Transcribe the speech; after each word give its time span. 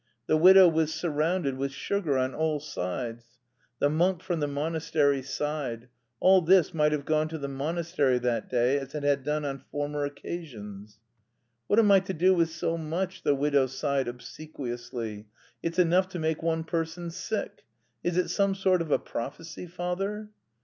The 0.25 0.35
widow 0.35 0.67
was 0.67 0.91
surrounded 0.91 1.57
with 1.59 1.71
sugar 1.71 2.17
on 2.17 2.33
all 2.33 2.59
sides. 2.59 3.37
The 3.77 3.87
monk 3.87 4.23
from 4.23 4.39
the 4.39 4.47
monastery 4.47 5.21
sighed; 5.21 5.89
all 6.19 6.41
this 6.41 6.73
might 6.73 6.91
have 6.91 7.05
gone 7.05 7.27
to 7.27 7.37
the 7.37 7.47
monastery 7.47 8.17
that 8.17 8.49
day 8.49 8.79
as 8.79 8.95
it 8.95 9.03
had 9.03 9.21
done 9.23 9.45
on 9.45 9.59
former 9.59 10.03
occasions. 10.03 10.97
"What 11.67 11.77
am 11.77 11.91
I 11.91 11.99
to 11.99 12.15
do 12.15 12.33
with 12.33 12.49
so 12.49 12.79
much," 12.79 13.21
the 13.21 13.35
widow 13.35 13.67
sighed 13.67 14.07
obsequiously. 14.07 15.27
"It's 15.61 15.77
enough 15.77 16.09
to 16.09 16.17
make 16.19 16.41
one 16.41 16.63
person 16.63 17.11
sick!... 17.11 17.65
Is 18.03 18.17
it 18.17 18.29
some 18.29 18.55
sort 18.55 18.81
of 18.81 18.89
a 18.89 18.97
prophecy, 18.97 19.67
father?" 19.67 20.31